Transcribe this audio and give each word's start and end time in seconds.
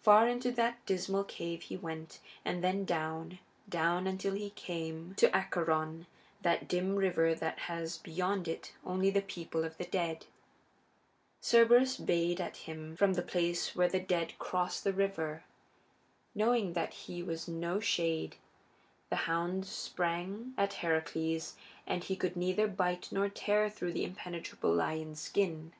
Far 0.00 0.28
into 0.28 0.52
that 0.52 0.86
dismal 0.86 1.24
cave 1.24 1.62
he 1.62 1.76
went, 1.76 2.20
and 2.44 2.62
then 2.62 2.84
down, 2.84 3.40
down, 3.68 4.06
until 4.06 4.34
he 4.34 4.50
came 4.50 5.14
to 5.16 5.28
Acheron, 5.36 6.06
that 6.42 6.68
dim 6.68 6.94
river 6.94 7.34
that 7.34 7.58
has 7.66 7.98
beyond 7.98 8.46
it 8.46 8.74
only 8.84 9.10
the 9.10 9.22
people 9.22 9.64
of 9.64 9.76
the 9.76 9.84
dead. 9.86 10.26
Cerberus 11.42 11.96
bayed 11.96 12.40
at 12.40 12.58
him 12.58 12.94
from 12.94 13.14
the 13.14 13.22
place 13.24 13.74
where 13.74 13.88
the 13.88 13.98
dead 13.98 14.38
cross 14.38 14.80
the 14.80 14.92
river. 14.92 15.42
Knowing 16.32 16.74
that 16.74 16.94
he 16.94 17.20
was 17.24 17.48
no 17.48 17.80
shade, 17.80 18.36
the 19.10 19.16
hound 19.26 19.66
sprang 19.66 20.54
at 20.56 20.74
Heracles, 20.74 21.56
but 21.88 22.04
he 22.04 22.14
could 22.14 22.36
neither 22.36 22.68
bite 22.68 23.08
nor 23.10 23.28
tear 23.28 23.68
through 23.68 23.94
that 23.94 24.04
impenetrable 24.04 24.72
lion's 24.72 25.18
skin. 25.20 25.72